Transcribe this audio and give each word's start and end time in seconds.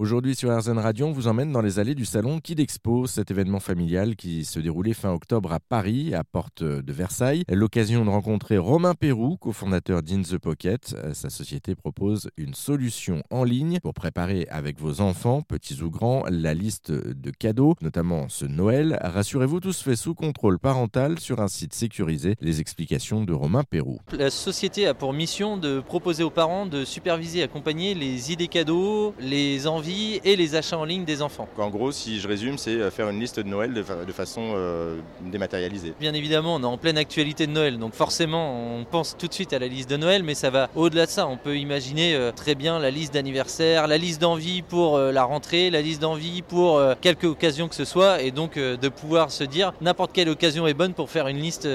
Aujourd'hui 0.00 0.34
sur 0.34 0.50
RZN 0.50 0.78
Radio, 0.78 1.08
on 1.08 1.12
vous 1.12 1.28
emmène 1.28 1.52
dans 1.52 1.60
les 1.60 1.78
allées 1.78 1.94
du 1.94 2.06
salon 2.06 2.40
Kid 2.40 2.58
Expo, 2.58 3.06
cet 3.06 3.30
événement 3.30 3.60
familial 3.60 4.16
qui 4.16 4.46
se 4.46 4.58
déroulait 4.58 4.94
fin 4.94 5.12
octobre 5.12 5.52
à 5.52 5.60
Paris, 5.60 6.14
à 6.14 6.24
Porte 6.24 6.64
de 6.64 6.90
Versailles. 6.90 7.44
L'occasion 7.50 8.06
de 8.06 8.08
rencontrer 8.08 8.56
Romain 8.56 8.94
Pérou, 8.94 9.36
cofondateur 9.36 10.02
d'In 10.02 10.22
the 10.22 10.38
Pocket. 10.38 10.96
Sa 11.12 11.28
société 11.28 11.74
propose 11.74 12.30
une 12.38 12.54
solution 12.54 13.22
en 13.28 13.44
ligne 13.44 13.78
pour 13.82 13.92
préparer 13.92 14.46
avec 14.48 14.80
vos 14.80 15.02
enfants, 15.02 15.42
petits 15.42 15.82
ou 15.82 15.90
grands, 15.90 16.24
la 16.30 16.54
liste 16.54 16.90
de 16.90 17.30
cadeaux, 17.30 17.74
notamment 17.82 18.30
ce 18.30 18.46
Noël. 18.46 18.98
Rassurez-vous, 19.02 19.60
tout 19.60 19.74
se 19.74 19.84
fait 19.84 19.96
sous 19.96 20.14
contrôle 20.14 20.58
parental 20.58 21.20
sur 21.20 21.42
un 21.42 21.48
site 21.48 21.74
sécurisé. 21.74 22.36
Les 22.40 22.62
explications 22.62 23.22
de 23.22 23.34
Romain 23.34 23.64
Pérou. 23.64 23.98
La 24.12 24.30
société 24.30 24.86
a 24.86 24.94
pour 24.94 25.12
mission 25.12 25.58
de 25.58 25.80
proposer 25.80 26.22
aux 26.22 26.30
parents 26.30 26.64
de 26.64 26.86
superviser 26.86 27.40
et 27.40 27.42
accompagner 27.42 27.92
les 27.92 28.32
idées 28.32 28.48
cadeaux, 28.48 29.14
les 29.20 29.66
envies 29.66 29.89
et 30.24 30.36
les 30.36 30.54
achats 30.54 30.78
en 30.78 30.84
ligne 30.84 31.04
des 31.04 31.22
enfants. 31.22 31.48
En 31.58 31.70
gros, 31.70 31.92
si 31.92 32.20
je 32.20 32.28
résume, 32.28 32.58
c'est 32.58 32.70
euh, 32.70 32.90
faire 32.90 33.08
une 33.08 33.20
liste 33.20 33.38
de 33.40 33.48
Noël 33.48 33.72
de, 33.72 34.12
façon 34.12 34.52
euh, 34.54 34.98
dématérialisée. 35.20 35.94
Bien 36.00 36.14
évidemment, 36.14 36.56
on 36.56 36.62
est 36.62 36.66
en 36.66 36.78
pleine 36.78 36.98
actualité 36.98 37.46
de 37.46 37.52
Noël, 37.52 37.78
donc 37.78 37.94
forcément, 37.94 38.78
on 38.78 38.84
pense 38.84 39.16
tout 39.16 39.28
de 39.28 39.34
suite 39.34 39.52
à 39.52 39.58
la 39.58 39.68
liste 39.68 39.88
de 39.88 39.96
Noël, 39.96 40.22
mais 40.22 40.34
ça 40.34 40.50
va 40.50 40.68
au-delà 40.74 41.06
de 41.06 41.10
ça. 41.10 41.26
On 41.26 41.36
peut 41.36 41.56
imaginer 41.56 42.14
euh, 42.14 42.32
très 42.32 42.54
bien 42.54 42.78
la 42.78 42.90
liste 42.90 43.14
d'anniversaire, 43.14 43.86
la 43.86 43.98
liste 43.98 44.20
d'envie 44.20 44.62
pour 44.62 44.98
la 44.98 45.24
rentrée, 45.24 45.70
la 45.70 45.82
liste 45.82 46.02
d'envie 46.02 46.42
pour 46.42 46.80
quelque 47.00 47.26
occasion 47.26 47.68
que 47.68 47.74
ce 47.74 47.84
soit, 47.84 48.22
et 48.22 48.30
donc 48.30 48.58
de 48.58 48.88
pouvoir 48.88 49.30
se 49.30 49.44
dire 49.44 49.72
n'importe 49.80 50.12
quelle 50.12 50.28
occasion 50.28 50.66
est 50.66 50.74
bonne 50.74 50.94
pour 50.94 51.10
faire 51.10 51.28
une 51.28 51.38
liste 51.38 51.66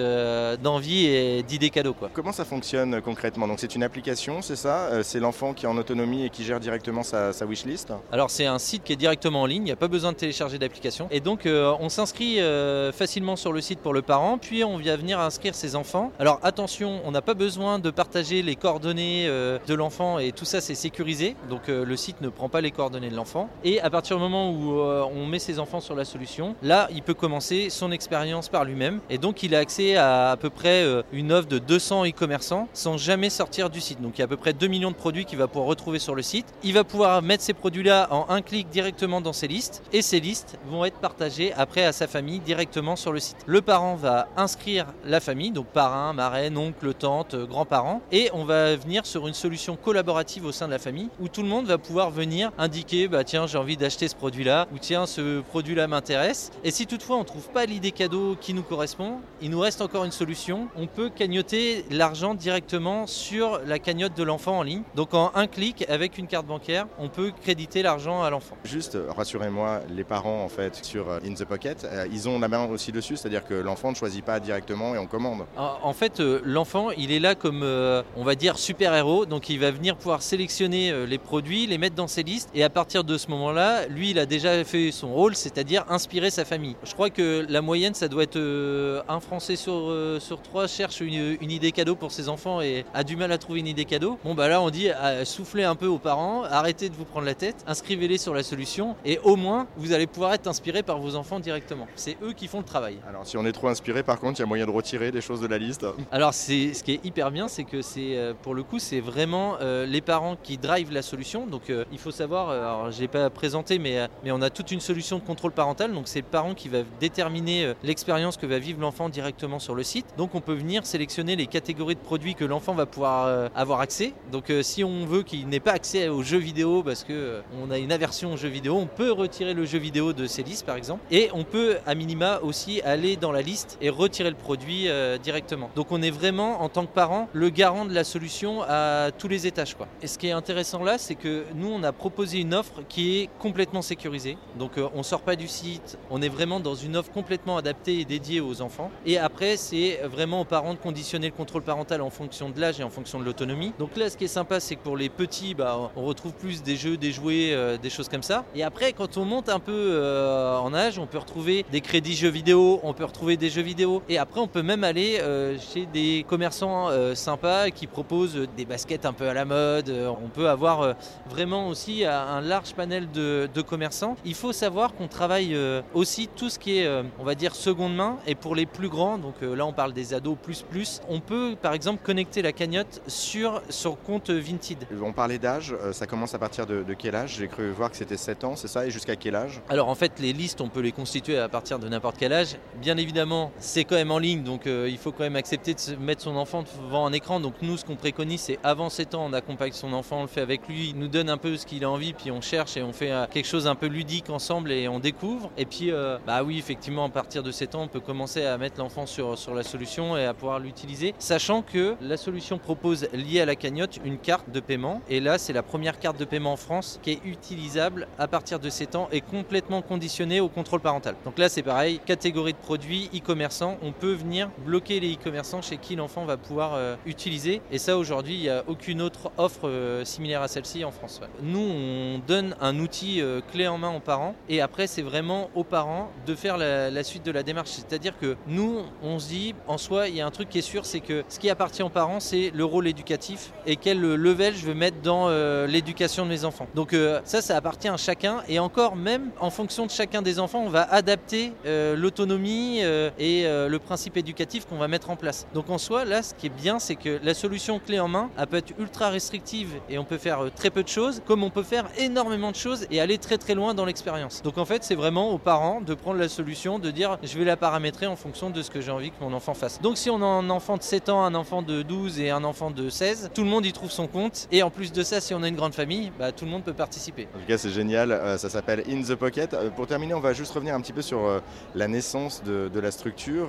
d'envie 0.63 1.05
et 1.05 1.43
d'idées 1.43 1.69
cadeaux. 1.69 1.93
Quoi. 1.93 2.09
Comment 2.13 2.31
ça 2.31 2.45
fonctionne 2.45 3.01
concrètement? 3.01 3.47
Donc 3.47 3.59
c'est 3.59 3.75
une 3.75 3.83
application, 3.83 4.41
c'est 4.41 4.55
ça? 4.55 5.03
C'est 5.03 5.19
l'enfant 5.19 5.53
qui 5.53 5.65
est 5.65 5.69
en 5.69 5.77
autonomie 5.77 6.25
et 6.25 6.29
qui 6.29 6.43
gère 6.43 6.59
directement 6.59 7.03
sa, 7.03 7.33
sa 7.33 7.45
wishlist? 7.45 7.91
Alors 8.11 8.29
c'est 8.29 8.45
un 8.45 8.59
site 8.59 8.83
qui 8.83 8.93
est 8.93 8.97
directement 8.97 9.41
en 9.41 9.45
ligne, 9.45 9.63
il 9.63 9.65
n'y 9.65 9.71
a 9.71 9.75
pas 9.75 9.87
besoin 9.87 10.11
de 10.11 10.17
télécharger 10.17 10.57
d'application. 10.57 11.07
Et 11.11 11.19
donc 11.19 11.45
euh, 11.45 11.73
on 11.79 11.89
s'inscrit 11.89 12.39
euh, 12.39 12.91
facilement 12.91 13.35
sur 13.35 13.51
le 13.51 13.61
site 13.61 13.79
pour 13.79 13.93
le 13.93 14.01
parent, 14.01 14.37
puis 14.37 14.63
on 14.63 14.77
vient 14.77 14.95
venir 14.95 15.19
inscrire 15.19 15.55
ses 15.55 15.75
enfants. 15.75 16.11
Alors 16.19 16.39
attention, 16.43 17.01
on 17.05 17.11
n'a 17.11 17.21
pas 17.21 17.33
besoin 17.33 17.79
de 17.79 17.89
partager 17.89 18.41
les 18.41 18.55
coordonnées 18.55 19.25
euh, 19.27 19.57
de 19.67 19.73
l'enfant 19.73 20.19
et 20.19 20.31
tout 20.31 20.45
ça 20.45 20.61
c'est 20.61 20.75
sécurisé. 20.75 21.35
Donc 21.49 21.67
le 21.67 21.95
site 21.95 22.21
ne 22.21 22.29
prend 22.29 22.49
pas 22.49 22.61
les 22.61 22.71
coordonnées 22.71 23.09
de 23.09 23.15
l'enfant. 23.15 23.49
Et 23.63 23.81
à 23.81 23.89
partir 23.89 24.17
du 24.17 24.21
moment 24.21 24.51
où 24.51 24.79
on 24.79 25.25
met 25.25 25.39
ses 25.39 25.59
enfants 25.59 25.79
sur 25.79 25.95
la 25.95 26.05
solution, 26.05 26.55
là 26.61 26.87
il 26.93 27.01
peut 27.01 27.13
commencer 27.13 27.69
son 27.69 27.91
expérience 27.91 28.49
par 28.49 28.65
lui-même. 28.65 28.99
Et 29.09 29.17
donc 29.17 29.43
il 29.43 29.55
a 29.55 29.59
accès 29.59 29.95
à 29.95 30.31
à 30.31 30.37
peu 30.37 30.49
près 30.49 30.85
une 31.11 31.31
offre 31.31 31.47
de 31.47 31.59
200 31.59 32.05
e-commerçants 32.07 32.67
sans 32.73 32.97
jamais 32.97 33.29
sortir 33.29 33.69
du 33.69 33.81
site. 33.81 34.01
Donc 34.01 34.17
il 34.17 34.19
y 34.19 34.21
a 34.21 34.25
à 34.25 34.27
peu 34.27 34.37
près 34.37 34.53
2 34.53 34.67
millions 34.67 34.91
de 34.91 34.95
produits 34.95 35.25
qu'il 35.25 35.37
va 35.37 35.47
pouvoir 35.47 35.67
retrouver 35.67 35.99
sur 35.99 36.15
le 36.15 36.21
site. 36.21 36.45
Il 36.63 36.73
va 36.73 36.83
pouvoir 36.83 37.21
mettre 37.21 37.43
ces 37.43 37.53
en 37.91 38.25
un 38.29 38.41
clic 38.41 38.69
directement 38.69 39.21
dans 39.21 39.33
ses 39.33 39.47
listes 39.47 39.83
et 39.93 40.01
ces 40.01 40.19
listes 40.19 40.57
vont 40.67 40.85
être 40.85 40.99
partagées 40.99 41.53
après 41.53 41.83
à 41.83 41.91
sa 41.91 42.07
famille 42.07 42.39
directement 42.39 42.95
sur 42.95 43.11
le 43.11 43.19
site. 43.19 43.37
Le 43.45 43.61
parent 43.61 43.95
va 43.95 44.27
inscrire 44.37 44.87
la 45.05 45.19
famille, 45.19 45.51
donc 45.51 45.67
parrain, 45.67 46.13
marraine, 46.13 46.57
oncle, 46.57 46.93
tante, 46.93 47.35
grands-parents, 47.35 48.01
et 48.11 48.29
on 48.33 48.45
va 48.45 48.75
venir 48.75 49.05
sur 49.05 49.27
une 49.27 49.33
solution 49.33 49.75
collaborative 49.75 50.45
au 50.45 50.51
sein 50.51 50.67
de 50.67 50.71
la 50.71 50.79
famille 50.79 51.09
où 51.19 51.27
tout 51.27 51.41
le 51.41 51.47
monde 51.47 51.65
va 51.65 51.77
pouvoir 51.77 52.11
venir 52.11 52.51
indiquer 52.57 53.07
bah 53.07 53.23
tiens 53.23 53.47
j'ai 53.47 53.57
envie 53.57 53.77
d'acheter 53.77 54.07
ce 54.07 54.15
produit-là 54.15 54.67
ou 54.73 54.79
tiens 54.79 55.05
ce 55.05 55.41
produit-là 55.41 55.87
m'intéresse. 55.87 56.51
Et 56.63 56.71
si 56.71 56.87
toutefois 56.87 57.17
on 57.17 57.23
trouve 57.23 57.49
pas 57.49 57.65
l'idée 57.65 57.91
cadeau 57.91 58.35
qui 58.39 58.53
nous 58.53 58.63
correspond, 58.63 59.19
il 59.41 59.49
nous 59.49 59.59
reste 59.59 59.81
encore 59.81 60.05
une 60.05 60.11
solution. 60.11 60.67
On 60.77 60.87
peut 60.87 61.09
cagnoter 61.09 61.85
l'argent 61.91 62.33
directement 62.33 63.07
sur 63.07 63.59
la 63.65 63.79
cagnotte 63.79 64.15
de 64.15 64.23
l'enfant 64.23 64.59
en 64.59 64.63
ligne. 64.63 64.83
Donc 64.95 65.13
en 65.13 65.31
un 65.35 65.47
clic 65.47 65.85
avec 65.89 66.17
une 66.17 66.27
carte 66.27 66.45
bancaire, 66.45 66.87
on 66.99 67.09
peut 67.09 67.31
créditer 67.41 67.74
l'argent 67.81 68.23
à 68.23 68.29
l'enfant. 68.29 68.55
Juste, 68.63 68.95
euh, 68.95 69.11
rassurez-moi, 69.15 69.81
les 69.89 70.03
parents 70.03 70.43
en 70.43 70.49
fait 70.49 70.83
sur 70.83 71.09
euh, 71.09 71.19
In 71.25 71.33
the 71.33 71.45
Pocket, 71.45 71.83
euh, 71.85 72.07
ils 72.11 72.27
ont 72.29 72.39
la 72.39 72.47
main 72.47 72.65
aussi 72.65 72.91
dessus, 72.91 73.17
c'est-à-dire 73.17 73.45
que 73.45 73.53
l'enfant 73.53 73.91
ne 73.91 73.95
choisit 73.95 74.23
pas 74.23 74.39
directement 74.39 74.95
et 74.95 74.97
on 74.97 75.07
commande. 75.07 75.45
En 75.57 75.93
fait, 75.93 76.19
l'enfant, 76.19 76.91
il 76.91 77.11
est 77.11 77.19
là 77.19 77.35
comme, 77.35 77.63
on 77.63 78.23
va 78.23 78.35
dire, 78.35 78.57
super-héros, 78.57 79.25
donc 79.25 79.49
il 79.49 79.59
va 79.59 79.71
venir 79.71 79.95
pouvoir 79.95 80.21
sélectionner 80.21 81.05
les 81.05 81.17
produits, 81.17 81.67
les 81.67 81.77
mettre 81.77 81.95
dans 81.95 82.07
ses 82.07 82.23
listes, 82.23 82.49
et 82.53 82.63
à 82.63 82.69
partir 82.69 83.03
de 83.03 83.17
ce 83.17 83.29
moment-là, 83.29 83.87
lui, 83.87 84.11
il 84.11 84.19
a 84.19 84.25
déjà 84.25 84.63
fait 84.63 84.91
son 84.91 85.13
rôle, 85.13 85.35
c'est-à-dire 85.35 85.85
inspirer 85.89 86.29
sa 86.29 86.45
famille. 86.45 86.75
Je 86.83 86.93
crois 86.93 87.09
que 87.09 87.45
la 87.47 87.61
moyenne, 87.61 87.93
ça 87.93 88.07
doit 88.07 88.23
être 88.23 89.03
un 89.07 89.19
Français 89.19 89.55
sur, 89.55 89.93
sur 90.19 90.41
trois 90.41 90.67
cherche 90.67 91.01
une, 91.01 91.37
une, 91.41 91.51
idée 91.51 91.71
cadeau 91.71 91.95
pour 91.95 92.11
ses 92.11 92.29
enfants 92.29 92.61
et 92.61 92.85
a 92.93 93.03
du 93.03 93.15
mal 93.15 93.31
à 93.31 93.37
trouver 93.37 93.59
une 93.59 93.67
idée 93.67 93.85
cadeau. 93.85 94.17
Bon, 94.23 94.33
bah 94.33 94.47
là, 94.47 94.61
on 94.61 94.69
dit, 94.69 94.89
soufflez 95.23 95.63
un 95.63 95.75
peu 95.75 95.87
aux 95.87 95.99
parents, 95.99 96.43
arrêtez 96.43 96.89
de 96.89 96.95
vous 96.95 97.05
prendre 97.05 97.25
la 97.25 97.35
tête, 97.35 97.63
inscrivez-les 97.67 98.17
sur 98.17 98.33
la 98.33 98.43
solution 98.43 98.95
et 99.05 99.19
au 99.23 99.35
moins 99.35 99.67
vous 99.77 99.93
allez 99.93 100.07
pouvoir 100.07 100.33
être 100.33 100.47
inspiré 100.47 100.83
par 100.83 100.99
vos 100.99 101.15
enfants 101.15 101.39
directement. 101.39 101.87
C'est 101.95 102.17
eux 102.21 102.33
qui 102.33 102.47
font 102.47 102.59
le 102.59 102.65
travail. 102.65 102.97
Alors 103.07 103.25
si 103.25 103.37
on 103.37 103.45
est 103.45 103.51
trop 103.51 103.67
inspiré 103.67 104.03
par 104.03 104.19
contre, 104.19 104.39
il 104.39 104.43
y 104.43 104.43
a 104.43 104.47
moyen 104.47 104.65
de 104.65 104.71
retirer 104.71 105.11
des 105.11 105.21
choses 105.21 105.41
de 105.41 105.47
la 105.47 105.57
liste 105.57 105.85
Alors 106.11 106.33
c'est 106.33 106.73
ce 106.73 106.83
qui 106.83 106.93
est 106.93 107.05
hyper 107.05 107.31
bien, 107.31 107.47
c'est 107.47 107.63
que 107.63 107.81
c'est 107.81 108.17
euh, 108.17 108.33
pour 108.39 108.53
le 108.53 108.63
coup 108.63 108.79
c'est 108.79 108.99
vraiment 108.99 109.57
euh, 109.61 109.85
les 109.85 110.01
parents 110.01 110.35
qui 110.41 110.57
drivent 110.57 110.91
la 110.91 111.01
solution. 111.01 111.47
Donc 111.47 111.69
euh, 111.69 111.85
il 111.91 111.97
faut 111.97 112.11
savoir, 112.11 112.49
alors 112.49 112.91
je 112.91 112.99
l'ai 113.01 113.07
pas 113.07 113.29
présenté 113.29 113.79
mais, 113.79 114.07
mais 114.23 114.31
on 114.31 114.41
a 114.41 114.49
toute 114.49 114.71
une 114.71 114.79
solution 114.79 115.17
de 115.17 115.23
contrôle 115.23 115.51
parental. 115.51 115.93
Donc 115.93 116.07
c'est 116.07 116.19
le 116.19 116.25
parent 116.25 116.53
qui 116.53 116.69
va 116.69 116.79
déterminer 116.99 117.73
l'expérience 117.83 118.37
que 118.37 118.45
va 118.45 118.59
vivre 118.59 118.81
l'enfant 118.81 119.09
directement 119.09 119.59
sur 119.59 119.75
le 119.75 119.83
site. 119.83 120.05
Donc 120.17 120.35
on 120.35 120.41
peut 120.41 120.53
venir 120.53 120.85
sélectionner 120.85 121.35
les 121.35 121.47
catégories 121.47 121.95
de 121.95 121.99
produits 121.99 122.35
que 122.35 122.45
l'enfant 122.45 122.73
va 122.73 122.85
pouvoir 122.85 123.49
avoir 123.55 123.79
accès. 123.79 124.13
Donc 124.31 124.51
si 124.61 124.83
on 124.83 125.05
veut 125.05 125.23
qu'il 125.23 125.47
n'ait 125.47 125.59
pas 125.59 125.71
accès 125.71 126.07
aux 126.09 126.23
jeux 126.23 126.37
vidéo 126.37 126.83
parce 126.83 127.03
que 127.03 127.41
on 127.61 127.71
a 127.71 127.77
une 127.77 127.91
aversion 127.91 128.33
aux 128.33 128.37
jeux 128.37 128.49
vidéo, 128.49 128.75
on 128.75 128.87
peut 128.87 129.11
retirer 129.11 129.53
le 129.53 129.65
jeu 129.65 129.77
vidéo 129.77 130.13
de 130.13 130.27
ces 130.27 130.43
listes 130.43 130.65
par 130.65 130.75
exemple. 130.75 131.01
Et 131.11 131.29
on 131.33 131.43
peut 131.43 131.77
à 131.85 131.95
minima 131.95 132.39
aussi 132.41 132.81
aller 132.81 133.15
dans 133.15 133.31
la 133.31 133.41
liste 133.41 133.77
et 133.81 133.89
retirer 133.89 134.29
le 134.29 134.35
produit 134.35 134.87
euh, 134.87 135.17
directement. 135.17 135.69
Donc 135.75 135.91
on 135.91 136.01
est 136.01 136.11
vraiment 136.11 136.61
en 136.61 136.69
tant 136.69 136.85
que 136.85 136.93
parent 136.93 137.29
le 137.33 137.49
garant 137.49 137.85
de 137.85 137.93
la 137.93 138.03
solution 138.03 138.61
à 138.67 139.09
tous 139.17 139.27
les 139.27 139.47
étages. 139.47 139.75
Quoi. 139.75 139.87
Et 140.01 140.07
ce 140.07 140.17
qui 140.17 140.27
est 140.27 140.31
intéressant 140.31 140.83
là, 140.83 140.97
c'est 140.97 141.15
que 141.15 141.45
nous 141.55 141.69
on 141.69 141.83
a 141.83 141.91
proposé 141.91 142.39
une 142.39 142.53
offre 142.53 142.83
qui 142.87 143.19
est 143.19 143.29
complètement 143.39 143.81
sécurisée. 143.81 144.37
Donc 144.57 144.77
euh, 144.77 144.87
on 144.93 145.03
sort 145.03 145.21
pas 145.21 145.35
du 145.35 145.47
site, 145.47 145.97
on 146.09 146.21
est 146.21 146.29
vraiment 146.29 146.59
dans 146.59 146.75
une 146.75 146.97
offre 146.97 147.11
complètement 147.11 147.57
adaptée 147.57 147.99
et 147.99 148.05
dédiée 148.05 148.41
aux 148.41 148.61
enfants. 148.61 148.91
Et 149.05 149.17
après 149.17 149.57
c'est 149.57 150.01
vraiment 150.03 150.41
aux 150.41 150.45
parents 150.45 150.73
de 150.73 150.79
conditionner 150.79 151.27
le 151.27 151.33
contrôle 151.33 151.63
parental 151.63 152.01
en 152.01 152.09
fonction 152.09 152.49
de 152.49 152.59
l'âge 152.59 152.79
et 152.79 152.83
en 152.83 152.89
fonction 152.89 153.19
de 153.19 153.25
l'autonomie. 153.25 153.73
Donc 153.79 153.95
là 153.97 154.09
ce 154.09 154.17
qui 154.17 154.25
est 154.25 154.27
sympa 154.27 154.59
c'est 154.59 154.75
que 154.75 154.83
pour 154.83 154.97
les 154.97 155.09
petits, 155.09 155.55
bah, 155.55 155.91
on 155.95 156.03
retrouve 156.03 156.33
plus 156.33 156.63
des 156.63 156.75
jeux, 156.75 156.97
des 156.97 157.11
jouets, 157.11 157.44
euh, 157.53 157.77
des 157.77 157.89
choses 157.89 158.09
comme 158.09 158.23
ça. 158.23 158.45
Et 158.55 158.63
après, 158.63 158.93
quand 158.93 159.17
on 159.17 159.25
monte 159.25 159.49
un 159.49 159.59
peu 159.59 159.71
euh, 159.71 160.57
en 160.57 160.73
âge, 160.73 160.99
on 160.99 161.07
peut 161.07 161.17
retrouver 161.17 161.65
des 161.71 161.81
crédits 161.81 162.15
jeux 162.15 162.29
vidéo, 162.29 162.79
on 162.83 162.93
peut 162.93 163.05
retrouver 163.05 163.37
des 163.37 163.49
jeux 163.49 163.61
vidéo. 163.61 164.01
Et 164.09 164.17
après, 164.17 164.39
on 164.39 164.47
peut 164.47 164.61
même 164.61 164.83
aller 164.83 165.17
euh, 165.19 165.57
chez 165.59 165.85
des 165.85 166.25
commerçants 166.27 166.89
sympas 167.13 167.69
qui 167.69 167.87
proposent 167.87 168.47
des 168.55 168.65
baskets 168.65 169.05
un 169.05 169.13
peu 169.13 169.27
à 169.27 169.33
la 169.33 169.45
mode. 169.45 169.89
On 170.23 170.29
peut 170.29 170.49
avoir 170.49 170.95
vraiment 171.29 171.67
aussi 171.67 172.05
un 172.05 172.41
large 172.41 172.73
panel 172.73 173.09
de, 173.11 173.61
commerçants. 173.61 174.15
Il 174.25 174.35
faut 174.35 174.53
savoir 174.53 174.93
qu'on 174.93 175.07
travaille 175.07 175.57
aussi 175.93 176.27
tout 176.27 176.49
ce 176.49 176.59
qui 176.59 176.79
est, 176.79 176.89
on 177.19 177.23
va 177.23 177.35
dire, 177.35 177.55
seconde 177.55 177.95
main. 177.95 178.17
Et 178.27 178.35
pour 178.35 178.55
les 178.55 178.65
plus 178.65 178.89
grands, 178.89 179.17
donc 179.17 179.35
là, 179.41 179.65
on 179.65 179.73
parle 179.73 179.93
des 179.93 180.13
ados 180.13 180.37
plus 180.41 180.61
plus, 180.61 181.01
on 181.09 181.19
peut 181.19 181.55
par 181.61 181.73
exemple 181.73 182.01
connecter 182.03 182.41
la 182.41 182.51
cagnotte 182.51 183.01
sur 183.07 183.61
son 183.69 183.95
compte 183.95 184.29
Vinted. 184.29 184.87
On 185.01 185.13
parlait 185.13 185.39
d'âge, 185.39 185.75
ça 185.91 186.07
commence 186.07 186.33
à 186.33 186.39
partir 186.39 186.65
de, 186.65 186.83
de 186.83 186.93
quel 186.93 187.15
âge? 187.15 187.34
J'ai 187.37 187.47
cru 187.47 187.69
voir 187.71 187.91
que 187.91 187.97
c'était 187.97 188.15
7 188.15 188.43
ans, 188.45 188.55
c'est 188.55 188.67
ça 188.67 188.85
Et 188.85 188.91
jusqu'à 188.91 189.15
quel 189.15 189.35
âge? 189.35 189.61
Alors 189.67 189.89
en 189.89 189.95
fait, 189.95 190.19
les 190.19 190.31
listes, 190.31 190.61
on 190.61 190.69
peut 190.69 190.79
les 190.79 190.93
constituer 190.93 191.37
à 191.37 191.49
partir 191.49 191.79
de 191.79 191.89
n'importe 191.89 192.15
quel 192.17 192.31
âge. 192.31 192.55
Bien 192.79 192.95
évidemment, 192.97 193.51
c'est 193.59 193.83
quand 193.83 193.95
même 193.95 194.11
en 194.11 194.19
ligne, 194.19 194.43
donc 194.43 194.67
euh, 194.67 194.87
il 194.89 194.97
faut 194.97 195.11
quand 195.11 195.23
même 195.23 195.35
accepter 195.35 195.73
de 195.73 195.95
mettre 195.97 196.21
son 196.21 196.35
enfant 196.37 196.63
devant 196.63 197.05
un 197.05 197.11
écran. 197.11 197.41
Donc 197.41 197.55
nous, 197.61 197.75
ce 197.75 197.83
qu'on 197.83 197.95
préconise, 197.95 198.41
c'est 198.41 198.59
avant 198.63 198.89
7 198.89 199.15
ans, 199.15 199.25
on 199.29 199.33
accompagne 199.33 199.73
son 199.73 199.91
enfant, 199.91 200.19
on 200.19 200.21
le 200.21 200.27
fait 200.27 200.41
avec 200.41 200.67
lui, 200.67 200.89
il 200.89 200.99
nous 200.99 201.09
donne 201.09 201.29
un 201.29 201.37
peu 201.37 201.57
ce 201.57 201.65
qu'il 201.65 201.83
a 201.83 201.89
envie, 201.89 202.13
puis 202.13 202.31
on 202.31 202.39
cherche 202.39 202.77
et 202.77 202.83
on 202.83 202.93
fait 202.93 203.11
euh, 203.11 203.25
quelque 203.29 203.47
chose 203.47 203.67
un 203.67 203.75
peu 203.75 203.87
ludique 203.87 204.29
ensemble 204.29 204.71
et 204.71 204.87
on 204.87 204.99
découvre. 204.99 205.51
Et 205.57 205.65
puis, 205.65 205.91
euh, 205.91 206.17
bah 206.25 206.43
oui, 206.43 206.57
effectivement, 206.57 207.05
à 207.05 207.09
partir 207.09 207.43
de 207.43 207.51
7 207.51 207.75
ans, 207.75 207.83
on 207.83 207.87
peut 207.89 207.99
commencer 207.99 208.45
à 208.45 208.57
mettre 208.57 208.79
l'enfant 208.79 209.05
sur, 209.05 209.37
sur 209.37 209.53
la 209.53 209.63
solution 209.63 210.15
et 210.15 210.25
à 210.25 210.33
pouvoir 210.33 210.59
l'utiliser, 210.59 211.13
sachant 211.19 211.61
que 211.61 211.95
la 211.99 212.15
solution 212.15 212.57
propose, 212.59 213.09
liée 213.11 213.41
à 213.41 213.45
la 213.45 213.55
cagnotte, 213.55 213.99
une 214.05 214.17
carte 214.17 214.49
de 214.49 214.61
paiement. 214.61 215.01
Et 215.09 215.19
là, 215.19 215.37
c'est 215.37 215.53
la 215.53 215.63
première 215.63 215.99
carte 215.99 216.17
de 216.17 216.25
paiement 216.25 216.53
en 216.53 216.57
France 216.57 216.99
qui 217.01 217.11
est 217.11 217.24
utilisable 217.25 218.07
à 218.17 218.27
partir 218.27 218.59
de 218.59 218.69
7 218.69 218.95
ans 218.95 219.09
et 219.11 219.21
complètement 219.21 219.81
conditionnée 219.81 220.39
au 220.39 220.49
contrôle 220.49 220.79
parental. 220.79 221.15
Donc 221.25 221.37
là, 221.37 221.49
c'est 221.49 221.63
pareil, 221.63 221.99
catégorie 222.05 222.53
de 222.53 222.57
produits, 222.57 223.09
e-commerçants, 223.15 223.77
on 223.81 223.91
peut 223.91 224.13
venir 224.13 224.49
bloquer 224.65 224.99
les 224.99 225.13
e-commerçants 225.13 225.61
chez 225.61 225.77
qui 225.77 225.95
l'enfant 225.95 226.25
va 226.25 226.37
pouvoir 226.37 226.73
euh, 226.75 226.95
utiliser. 227.05 227.61
Et 227.71 227.77
ça, 227.77 227.97
aujourd'hui, 227.97 228.35
il 228.35 228.41
n'y 228.41 228.49
a 228.49 228.63
aucune 228.67 229.01
autre 229.01 229.31
offre 229.37 229.67
euh, 229.67 230.05
similaire 230.05 230.41
à 230.41 230.47
celle-ci 230.47 230.83
en 230.85 230.91
France. 230.91 231.21
Nous, 231.41 231.59
on 231.59 232.21
donne 232.25 232.55
un 232.61 232.79
outil 232.79 233.21
euh, 233.21 233.41
clé 233.51 233.67
en 233.67 233.77
main 233.77 233.95
aux 233.95 233.99
parents 233.99 234.35
et 234.49 234.61
après, 234.61 234.87
c'est 234.87 235.01
vraiment 235.01 235.49
aux 235.55 235.63
parents 235.63 236.11
de 236.25 236.35
faire 236.35 236.57
la, 236.57 237.03
suite 237.03 237.25
de 237.25 237.31
la 237.31 237.43
démarche. 237.43 237.69
C'est-à-dire 237.69 238.17
que 238.19 238.35
nous, 238.47 238.81
on 239.03 239.19
se 239.19 239.27
dit, 239.27 239.55
en 239.67 239.77
soi, 239.77 240.07
il 240.07 240.15
y 240.15 240.21
a 240.21 240.25
un 240.25 240.31
truc 240.31 240.49
qui 240.49 240.59
est 240.59 240.63
sûr, 240.63 240.85
c'est 240.85 240.99
que 240.99 241.23
ce 241.29 241.39
qui 241.39 241.49
appartient 241.49 241.83
aux 241.83 241.89
parents, 241.89 242.19
c'est 242.19 242.51
le 242.53 242.65
rôle 242.65 242.87
éducatif 242.87 243.51
et 243.65 243.75
quel 243.75 243.99
level 243.99 244.55
je 244.55 244.65
veux 244.65 244.73
mettre 244.73 245.01
dans 245.01 245.29
l'éducation 245.67 246.25
de 246.25 246.29
mes 246.29 246.45
enfants. 246.45 246.67
Donc 246.75 246.95
ça, 247.23 247.41
ça 247.41 247.57
appartient 247.57 247.87
à 247.87 247.97
chacun. 247.97 248.43
Et 248.47 248.59
encore, 248.59 248.95
même 248.95 249.31
en 249.39 249.49
fonction 249.49 249.85
de 249.85 249.91
chacun 249.91 250.21
des 250.21 250.39
enfants, 250.39 250.63
on 250.65 250.69
va 250.69 250.83
adapter 250.91 251.53
euh, 251.65 251.95
l'autonomie 251.95 252.79
euh, 252.81 253.09
et 253.17 253.45
le 253.45 253.77
principe 253.79 254.17
éducatif 254.17 254.65
qu'on 254.65 254.77
va 254.77 254.87
mettre 254.87 255.09
en 255.09 255.15
place. 255.15 255.47
Donc 255.53 255.69
en 255.69 255.77
soi, 255.77 256.05
là, 256.05 256.23
ce 256.23 256.33
qui 256.33 256.47
est 256.47 256.49
bien, 256.49 256.79
c'est 256.79 256.95
que 256.95 257.19
la 257.23 257.33
solution 257.33 257.79
clé 257.79 257.99
en 257.99 258.07
main, 258.07 258.29
elle 258.37 258.47
peut 258.47 258.57
être 258.57 258.73
ultra 258.79 259.09
restrictive 259.09 259.69
et 259.89 259.97
on 259.97 260.03
peut 260.03 260.17
faire 260.17 260.39
très 260.55 260.69
peu 260.69 260.83
de 260.83 260.87
choses, 260.87 261.21
comme 261.25 261.43
on 261.43 261.49
peut 261.49 261.63
faire 261.63 261.85
énormément 261.97 262.51
de 262.51 262.55
choses 262.55 262.87
et 262.91 262.99
aller 262.99 263.17
très 263.17 263.37
très 263.37 263.55
loin 263.55 263.73
dans 263.73 263.85
l'expérience. 263.85 264.41
Donc 264.41 264.57
en 264.57 264.65
fait, 264.65 264.83
c'est 264.83 264.95
vraiment 264.95 265.31
aux 265.31 265.37
parents 265.37 265.81
de 265.81 265.93
prendre 265.93 266.19
la 266.19 266.29
solution, 266.29 266.79
de 266.79 266.91
dire 266.91 267.17
je 267.23 267.37
vais 267.37 267.45
la 267.45 267.57
paramétrer 267.57 268.07
en 268.07 268.15
fonction 268.15 268.49
de 268.49 268.61
ce 268.61 268.69
que 268.69 268.81
j'ai 268.81 268.91
envie 268.91 269.11
que 269.11 269.21
mon 269.21 269.33
enfant 269.33 269.53
fasse. 269.53 269.81
Donc 269.81 269.97
si 269.97 270.09
on 270.09 270.21
a 270.21 270.25
un 270.25 270.49
enfant 270.49 270.77
de 270.77 270.83
7 270.83 271.09
ans, 271.09 271.23
un 271.23 271.35
enfant 271.35 271.61
de 271.61 271.81
12 271.81 272.19
et 272.19 272.29
un 272.29 272.43
enfant 272.43 272.71
de 272.71 272.89
16, 272.89 273.31
tout 273.33 273.43
le 273.43 273.49
monde 273.49 273.65
y 273.65 273.73
trouve 273.73 273.91
son 273.91 274.07
compte. 274.07 274.47
Et 274.51 274.63
en 274.63 274.69
plus 274.69 274.91
de 274.91 275.03
ça, 275.03 275.21
si 275.21 275.33
on 275.33 275.43
a 275.43 275.47
une 275.47 275.55
grande 275.55 275.73
famille, 275.73 276.11
bah, 276.17 276.31
tout 276.31 276.45
le 276.45 276.51
monde 276.51 276.63
peut 276.63 276.73
participer. 276.73 276.94
En 276.95 277.39
tout 277.39 277.45
cas, 277.47 277.57
c'est 277.57 277.69
génial. 277.69 278.11
Euh, 278.11 278.37
ça 278.37 278.49
s'appelle 278.49 278.83
In 278.89 279.01
the 279.01 279.15
Pocket. 279.15 279.53
Euh, 279.53 279.69
pour 279.69 279.87
terminer, 279.87 280.13
on 280.13 280.19
va 280.19 280.33
juste 280.33 280.53
revenir 280.53 280.73
un 280.73 280.81
petit 280.81 280.93
peu 280.93 281.01
sur 281.01 281.25
euh, 281.25 281.39
la 281.73 281.87
naissance 281.87 282.43
de, 282.43 282.79
la 282.79 282.91
structure. 282.91 283.47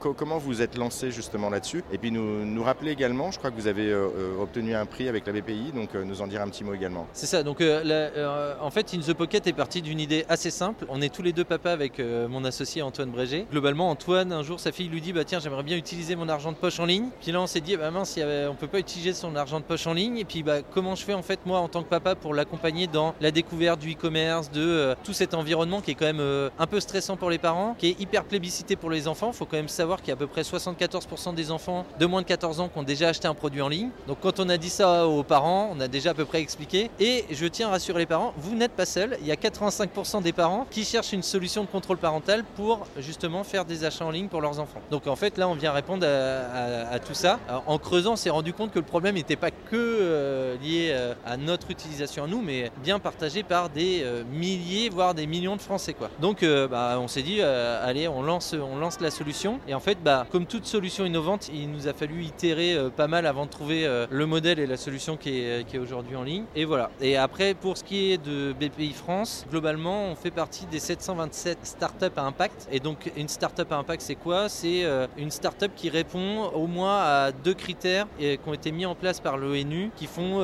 comment 0.00 0.38
vous 0.38 0.62
êtes 0.62 0.76
lancé 0.76 1.10
justement 1.10 1.50
là-dessus? 1.50 1.84
Et 1.92 1.98
puis 1.98 2.10
nous, 2.10 2.44
nous 2.44 2.62
rappeler 2.62 2.90
également, 2.90 3.30
je 3.30 3.38
crois 3.38 3.50
que 3.50 3.56
vous 3.56 3.66
avez 3.66 3.94
obtenu 4.40 4.74
un 4.74 4.86
prix 4.86 5.08
avec 5.08 5.26
la 5.26 5.32
BPI, 5.32 5.72
donc 5.74 5.94
nous 5.94 6.22
en 6.22 6.26
dire 6.26 6.40
un 6.40 6.48
petit 6.48 6.64
mot 6.64 6.74
également. 6.74 7.06
C'est 7.12 7.26
ça. 7.26 7.42
Donc 7.42 7.60
en 7.60 8.70
fait, 8.70 8.94
In 8.94 9.00
the 9.00 9.12
Pocket 9.12 9.46
est 9.46 9.52
parti 9.52 9.82
d'une 9.82 10.00
idée 10.00 10.24
assez 10.28 10.50
simple. 10.50 10.86
On 10.88 11.00
est 11.02 11.14
tous 11.14 11.22
les 11.22 11.32
deux 11.32 11.44
papas 11.44 11.72
avec 11.72 12.00
mon 12.00 12.44
associé 12.44 12.82
Antoine 12.82 13.10
Brégé. 13.10 13.46
Globalement, 13.50 13.90
Antoine, 13.90 14.32
un 14.32 14.42
jour, 14.42 14.58
sa 14.58 14.72
fille 14.72 14.88
lui 14.88 15.00
dit 15.00 15.12
bah 15.12 15.24
tiens, 15.24 15.38
j'aimerais 15.38 15.62
bien 15.62 15.76
utiliser 15.76 16.16
mon 16.16 16.28
argent 16.28 16.50
de 16.50 16.56
poche 16.56 16.80
en 16.80 16.86
ligne. 16.86 17.08
Puis 17.20 17.30
là, 17.30 17.40
on 17.40 17.46
s'est 17.46 17.60
dit 17.60 17.76
bah 17.76 17.90
mince, 17.90 18.18
on 18.50 18.54
peut 18.54 18.68
pas 18.68 18.78
utiliser 18.78 19.12
son 19.12 19.36
argent 19.36 19.60
de 19.60 19.64
poche 19.64 19.86
en 19.86 19.92
ligne. 19.92 20.16
Et 20.16 20.24
puis 20.24 20.42
bah 20.42 20.62
comment 20.62 20.94
je 20.94 21.04
fais 21.04 21.14
en 21.14 21.22
fait 21.22 21.40
moi 21.46 21.58
en 21.58 21.68
tant 21.68 21.82
que 21.82 21.88
papa 21.88 22.14
pour 22.14 22.34
l'accompagner 22.34 22.81
dans 22.86 23.14
la 23.20 23.30
découverte 23.30 23.80
du 23.80 23.92
e-commerce, 23.92 24.50
de 24.50 24.60
euh, 24.60 24.94
tout 25.04 25.12
cet 25.12 25.34
environnement 25.34 25.80
qui 25.80 25.92
est 25.92 25.94
quand 25.94 26.06
même 26.06 26.20
euh, 26.20 26.50
un 26.58 26.66
peu 26.66 26.80
stressant 26.80 27.16
pour 27.16 27.30
les 27.30 27.38
parents, 27.38 27.74
qui 27.78 27.88
est 27.88 28.00
hyper 28.00 28.24
plébiscité 28.24 28.76
pour 28.76 28.90
les 28.90 29.08
enfants. 29.08 29.30
Il 29.32 29.36
faut 29.36 29.44
quand 29.44 29.56
même 29.56 29.68
savoir 29.68 30.00
qu'il 30.00 30.08
y 30.08 30.10
a 30.10 30.14
à 30.14 30.16
peu 30.16 30.26
près 30.26 30.42
74% 30.42 31.34
des 31.34 31.50
enfants 31.50 31.84
de 31.98 32.06
moins 32.06 32.22
de 32.22 32.26
14 32.26 32.60
ans 32.60 32.68
qui 32.68 32.78
ont 32.78 32.82
déjà 32.82 33.08
acheté 33.08 33.28
un 33.28 33.34
produit 33.34 33.62
en 33.62 33.68
ligne. 33.68 33.90
Donc 34.06 34.18
quand 34.20 34.40
on 34.40 34.48
a 34.48 34.56
dit 34.56 34.70
ça 34.70 35.06
aux 35.06 35.22
parents, 35.22 35.70
on 35.72 35.80
a 35.80 35.88
déjà 35.88 36.10
à 36.10 36.14
peu 36.14 36.24
près 36.24 36.40
expliqué. 36.40 36.90
Et 37.00 37.24
je 37.30 37.46
tiens 37.46 37.68
à 37.68 37.72
rassurer 37.72 38.00
les 38.00 38.06
parents, 38.06 38.32
vous 38.36 38.54
n'êtes 38.54 38.72
pas 38.72 38.86
seuls. 38.86 39.16
Il 39.20 39.26
y 39.26 39.32
a 39.32 39.36
85% 39.36 40.22
des 40.22 40.32
parents 40.32 40.66
qui 40.70 40.84
cherchent 40.84 41.12
une 41.12 41.22
solution 41.22 41.62
de 41.62 41.68
contrôle 41.68 41.98
parental 41.98 42.44
pour 42.56 42.86
justement 42.98 43.44
faire 43.44 43.64
des 43.64 43.84
achats 43.84 44.04
en 44.04 44.10
ligne 44.10 44.28
pour 44.28 44.40
leurs 44.40 44.58
enfants. 44.58 44.80
Donc 44.90 45.06
en 45.06 45.16
fait 45.16 45.38
là 45.38 45.48
on 45.48 45.54
vient 45.54 45.72
répondre 45.72 46.06
à, 46.06 46.98
tout 46.98 47.14
ça. 47.14 47.38
en 47.66 47.78
creusant, 47.78 48.12
on 48.12 48.16
s'est 48.16 48.30
rendu 48.30 48.52
compte 48.52 48.72
que 48.72 48.78
le 48.78 48.84
problème 48.84 49.14
n'était 49.14 49.36
pas 49.36 49.50
que 49.50 49.74
euh, 49.74 50.56
lié 50.58 50.94
à 51.26 51.36
notre 51.36 51.70
utilisation 51.70 52.24
à 52.24 52.26
nous, 52.26 52.42
mais 52.42 52.70
bien 52.82 52.98
partagé 52.98 53.42
par 53.42 53.68
des 53.68 54.02
euh, 54.02 54.24
milliers, 54.24 54.88
voire 54.88 55.14
des 55.14 55.26
millions 55.26 55.56
de 55.56 55.60
Français. 55.60 55.94
Quoi. 55.94 56.10
Donc 56.20 56.42
euh, 56.42 56.68
bah, 56.68 56.98
on 57.00 57.08
s'est 57.08 57.22
dit, 57.22 57.38
euh, 57.40 57.86
allez, 57.86 58.08
on 58.08 58.22
lance, 58.22 58.54
on 58.54 58.76
lance 58.76 59.00
la 59.00 59.10
solution. 59.10 59.60
Et 59.68 59.74
en 59.74 59.80
fait, 59.80 59.98
bah, 60.02 60.26
comme 60.30 60.46
toute 60.46 60.66
solution 60.66 61.04
innovante, 61.04 61.50
il 61.52 61.70
nous 61.70 61.88
a 61.88 61.92
fallu 61.92 62.22
itérer 62.22 62.76
pas 62.96 63.08
mal 63.08 63.26
avant 63.26 63.46
de 63.46 63.50
trouver 63.50 63.88
le 64.10 64.26
modèle 64.26 64.58
et 64.58 64.66
la 64.66 64.76
solution 64.76 65.16
qui 65.16 65.40
est, 65.40 65.78
aujourd'hui 65.78 66.16
en 66.16 66.22
ligne. 66.22 66.44
Et 66.54 66.64
voilà. 66.64 66.90
Et 67.00 67.16
après, 67.16 67.54
pour 67.54 67.76
ce 67.76 67.84
qui 67.84 68.12
est 68.12 68.18
de 68.18 68.52
BPI 68.52 68.92
France, 68.92 69.44
globalement, 69.50 70.06
on 70.06 70.14
fait 70.14 70.30
partie 70.30 70.66
des 70.66 70.78
727 70.78 71.58
startups 71.62 72.06
à 72.16 72.22
impact. 72.22 72.68
Et 72.70 72.80
donc, 72.80 73.10
une 73.16 73.28
startup 73.28 73.70
à 73.72 73.76
impact, 73.76 74.02
c'est 74.02 74.14
quoi? 74.14 74.48
C'est 74.48 74.84
une 75.16 75.30
startup 75.30 75.72
qui 75.74 75.88
répond 75.88 76.50
au 76.54 76.66
moins 76.66 77.00
à 77.00 77.32
deux 77.32 77.54
critères 77.54 78.06
qui 78.18 78.38
ont 78.46 78.54
été 78.54 78.72
mis 78.72 78.86
en 78.86 78.94
place 78.94 79.20
par 79.20 79.36
l'ONU 79.36 79.90
qui 79.96 80.06
font 80.06 80.40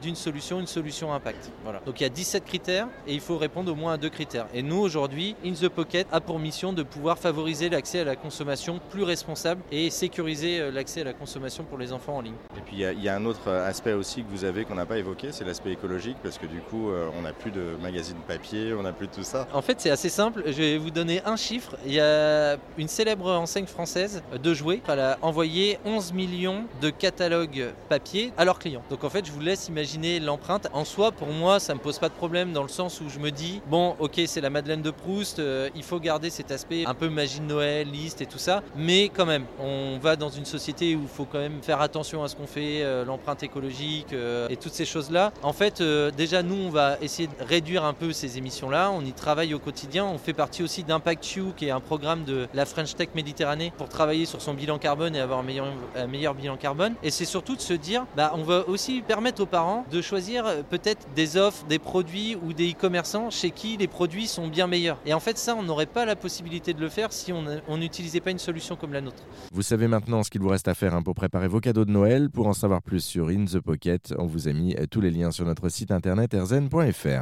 d'une 0.00 0.16
solution 0.16 0.60
une 0.60 0.66
solution 0.66 1.12
impact. 1.12 1.31
Voilà. 1.64 1.80
Donc 1.86 2.00
il 2.00 2.02
y 2.02 2.06
a 2.06 2.10
17 2.10 2.44
critères 2.44 2.88
et 3.06 3.14
il 3.14 3.20
faut 3.20 3.38
répondre 3.38 3.70
au 3.72 3.74
moins 3.74 3.94
à 3.94 3.96
deux 3.96 4.10
critères. 4.10 4.46
Et 4.54 4.62
nous 4.62 4.78
aujourd'hui, 4.78 5.36
In 5.44 5.52
the 5.52 5.68
Pocket 5.68 6.06
a 6.12 6.20
pour 6.20 6.38
mission 6.38 6.72
de 6.72 6.82
pouvoir 6.82 7.18
favoriser 7.18 7.68
l'accès 7.68 8.00
à 8.00 8.04
la 8.04 8.16
consommation 8.16 8.80
plus 8.90 9.02
responsable 9.02 9.62
et 9.70 9.90
sécuriser 9.90 10.60
euh, 10.60 10.70
l'accès 10.70 11.02
à 11.02 11.04
la 11.04 11.12
consommation 11.12 11.64
pour 11.64 11.78
les 11.78 11.92
enfants 11.92 12.16
en 12.16 12.20
ligne. 12.20 12.34
Et 12.56 12.60
puis 12.60 12.76
il 12.80 13.02
y, 13.02 13.08
a 13.08 13.16
un 13.16 13.24
autre 13.24 13.50
aspect 13.50 13.92
aussi 13.92 14.22
que 14.22 14.30
vous 14.30 14.44
avez 14.44 14.64
qu'on 14.64 14.74
n'a 14.74 14.86
pas 14.86 14.98
évoqué, 14.98 15.32
c'est 15.32 15.44
l'aspect 15.44 15.72
écologique 15.72 16.16
parce 16.22 16.38
que 16.38 16.46
du 16.46 16.60
coup 16.60 16.90
euh, 16.90 17.08
on 17.18 17.22
n'a 17.22 17.32
plus 17.32 17.50
de 17.50 17.76
magazines 17.80 18.16
papier, 18.26 18.74
on 18.74 18.82
n'a 18.82 18.92
plus 18.92 19.06
de 19.08 19.12
tout 19.12 19.22
ça. 19.22 19.46
En 19.52 19.62
fait 19.62 19.80
c'est 19.80 19.90
assez 19.90 20.08
simple, 20.08 20.42
je 20.46 20.52
vais 20.52 20.78
vous 20.78 20.90
donner 20.90 21.22
un 21.24 21.36
chiffre. 21.36 21.76
Il 21.86 21.92
y 21.92 22.00
a 22.00 22.56
une 22.78 22.88
célèbre 22.88 23.30
enseigne 23.30 23.66
française 23.66 24.22
de 24.42 24.54
jouets, 24.54 24.80
elle 24.88 25.00
a 25.00 25.18
envoyé 25.22 25.78
11 25.84 26.12
millions 26.12 26.64
de 26.80 26.90
catalogues 26.90 27.66
papier 27.88 28.32
à 28.36 28.44
leurs 28.44 28.58
clients. 28.58 28.82
Donc 28.90 29.04
en 29.04 29.10
fait 29.10 29.26
je 29.26 29.32
vous 29.32 29.40
laisse 29.40 29.68
imaginer 29.68 30.20
l'empreinte. 30.20 30.68
En 30.72 30.84
soi, 30.84 31.12
pour 31.22 31.32
moi, 31.32 31.60
ça 31.60 31.72
me 31.72 31.78
pose 31.78 32.00
pas 32.00 32.08
de 32.08 32.14
problème 32.14 32.52
dans 32.52 32.64
le 32.64 32.68
sens 32.68 33.00
où 33.00 33.08
je 33.08 33.20
me 33.20 33.30
dis, 33.30 33.62
bon, 33.68 33.94
ok, 34.00 34.20
c'est 34.26 34.40
la 34.40 34.50
Madeleine 34.50 34.82
de 34.82 34.90
Proust, 34.90 35.38
euh, 35.38 35.70
il 35.76 35.84
faut 35.84 36.00
garder 36.00 36.30
cet 36.30 36.50
aspect 36.50 36.82
un 36.84 36.94
peu 36.94 37.08
magie 37.08 37.38
de 37.38 37.44
Noël, 37.44 37.88
liste 37.88 38.20
et 38.22 38.26
tout 38.26 38.38
ça, 38.38 38.60
mais 38.74 39.08
quand 39.08 39.24
même, 39.24 39.44
on 39.60 39.98
va 40.02 40.16
dans 40.16 40.30
une 40.30 40.44
société 40.44 40.96
où 40.96 41.02
il 41.02 41.08
faut 41.08 41.24
quand 41.24 41.38
même 41.38 41.62
faire 41.62 41.80
attention 41.80 42.24
à 42.24 42.28
ce 42.28 42.34
qu'on 42.34 42.48
fait, 42.48 42.82
euh, 42.82 43.04
l'empreinte 43.04 43.44
écologique 43.44 44.12
euh, 44.12 44.48
et 44.48 44.56
toutes 44.56 44.72
ces 44.72 44.84
choses-là. 44.84 45.32
En 45.44 45.52
fait, 45.52 45.80
déjà, 46.16 46.42
nous, 46.42 46.56
on 46.56 46.70
va 46.70 46.96
essayer 47.00 47.28
de 47.28 47.44
réduire 47.44 47.84
un 47.84 47.92
peu 47.92 48.12
ces 48.12 48.38
émissions-là, 48.38 48.90
on 48.90 49.04
y 49.04 49.12
travaille 49.12 49.54
au 49.54 49.60
quotidien, 49.60 50.04
on 50.04 50.18
fait 50.18 50.32
partie 50.32 50.64
aussi 50.64 50.82
d'Impact 50.82 51.34
You, 51.34 51.52
qui 51.56 51.66
est 51.66 51.70
un 51.70 51.78
programme 51.78 52.24
de 52.24 52.48
la 52.52 52.66
French 52.66 52.96
Tech 52.96 53.10
Méditerranée 53.14 53.72
pour 53.78 53.88
travailler 53.88 54.26
sur 54.26 54.42
son 54.42 54.54
bilan 54.54 54.78
carbone 54.78 55.14
et 55.14 55.20
avoir 55.20 55.38
un 55.38 56.06
meilleur, 56.08 56.34
bilan 56.34 56.56
carbone. 56.56 56.94
Et 57.04 57.12
c'est 57.12 57.26
surtout 57.26 57.54
de 57.54 57.60
se 57.60 57.74
dire, 57.74 58.06
bah, 58.16 58.32
on 58.34 58.42
va 58.42 58.68
aussi 58.68 59.02
permettre 59.02 59.40
aux 59.40 59.46
parents 59.46 59.86
de 59.88 60.02
choisir 60.02 60.46
peut-être 60.68 61.06
des 61.14 61.36
offres, 61.36 61.64
des 61.66 61.78
produits 61.78 62.36
ou 62.36 62.52
des 62.52 62.72
e-commerçants 62.72 63.30
chez 63.30 63.50
qui 63.50 63.76
les 63.76 63.88
produits 63.88 64.26
sont 64.26 64.48
bien 64.48 64.66
meilleurs. 64.66 64.98
Et 65.06 65.14
en 65.14 65.20
fait, 65.20 65.38
ça, 65.38 65.54
on 65.54 65.62
n'aurait 65.62 65.86
pas 65.86 66.04
la 66.04 66.16
possibilité 66.16 66.74
de 66.74 66.80
le 66.80 66.88
faire 66.88 67.12
si 67.12 67.32
on 67.32 67.76
n'utilisait 67.76 68.20
pas 68.20 68.30
une 68.30 68.38
solution 68.38 68.76
comme 68.76 68.92
la 68.92 69.00
nôtre. 69.00 69.22
Vous 69.52 69.62
savez 69.62 69.88
maintenant 69.88 70.22
ce 70.22 70.30
qu'il 70.30 70.40
vous 70.40 70.48
reste 70.48 70.68
à 70.68 70.74
faire 70.74 70.94
hein, 70.94 71.02
pour 71.02 71.14
préparer 71.14 71.48
vos 71.48 71.60
cadeaux 71.60 71.84
de 71.84 71.90
Noël. 71.90 72.30
Pour 72.30 72.46
en 72.46 72.52
savoir 72.52 72.82
plus 72.82 73.04
sur 73.04 73.28
In 73.28 73.44
the 73.44 73.60
Pocket, 73.60 74.14
on 74.18 74.26
vous 74.26 74.48
a 74.48 74.52
mis 74.52 74.74
euh, 74.74 74.86
tous 74.90 75.00
les 75.00 75.10
liens 75.10 75.30
sur 75.30 75.44
notre 75.44 75.68
site 75.68 75.90
internet 75.90 76.34
erzen.fr. 76.34 77.20